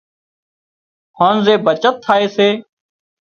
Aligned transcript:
هانَ 1.19 1.35
زي 1.45 1.55
بچت 1.65 1.95
ٿائي 2.05 2.25
سي 2.35 2.49